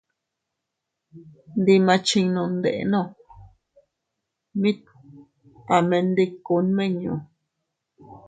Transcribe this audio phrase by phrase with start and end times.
[1.59, 3.01] Ndi ma chinno ndenno,
[4.61, 4.79] mit
[5.75, 7.13] a mendiku nmiñu.